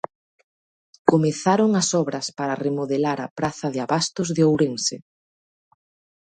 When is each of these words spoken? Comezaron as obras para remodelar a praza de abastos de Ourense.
Comezaron 1.11 1.69
as 1.81 1.89
obras 2.01 2.27
para 2.37 2.59
remodelar 2.65 3.19
a 3.21 3.31
praza 3.37 3.67
de 3.73 3.79
abastos 3.85 4.27
de 4.35 4.41
Ourense. 4.49 4.95